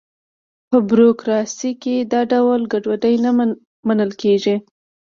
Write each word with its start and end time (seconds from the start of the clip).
په 0.69 0.77
بروکراسي 0.89 1.71
کې 1.81 1.95
دا 2.11 2.21
ډول 2.31 2.61
ګډوډي 2.73 3.15
نه 3.25 3.31
منل 3.87 4.11
کېږي. 4.21 4.55